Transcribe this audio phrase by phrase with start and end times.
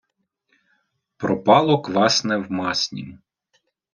[1.25, 3.13] Пропало квасне в маснім.